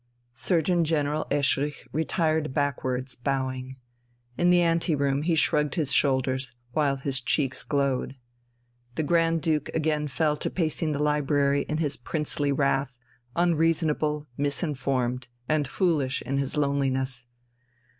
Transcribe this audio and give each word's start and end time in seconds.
Surgeon 0.33 0.83
General 0.83 1.27
Eschrich 1.29 1.87
retired 1.93 2.55
backwards, 2.55 3.13
bowing. 3.13 3.75
In 4.35 4.49
the 4.49 4.63
ante 4.63 4.95
room 4.95 5.21
he 5.21 5.35
shrugged 5.35 5.75
his 5.75 5.93
shoulders, 5.93 6.55
while 6.71 6.95
his 6.95 7.21
cheeks 7.21 7.61
glowed. 7.61 8.15
The 8.95 9.03
Grand 9.03 9.43
Duke 9.43 9.69
again 9.75 10.07
fell 10.07 10.37
to 10.37 10.49
pacing 10.49 10.93
the 10.93 11.03
library 11.03 11.65
in 11.69 11.77
his 11.77 11.97
princely 11.97 12.51
wrath, 12.51 12.97
unreasonable, 13.35 14.27
misinformed, 14.39 15.27
and 15.47 15.67
foolish 15.67 16.23
in 16.23 16.39
his 16.39 16.57
loneliness. 16.57 17.27